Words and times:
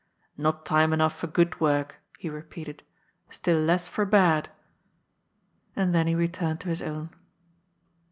"Not 0.35 0.65
time 0.65 0.93
enough 0.93 1.15
for 1.15 1.27
good 1.27 1.59
work," 1.61 1.99
he 2.17 2.27
repeated," 2.27 2.81
still 3.29 3.59
less 3.61 3.87
for 3.87 4.03
bad." 4.03 4.49
And 5.75 5.93
then 5.93 6.07
he 6.07 6.15
returned 6.15 6.59
to 6.61 6.69
his 6.69 6.81
own. 6.81 7.11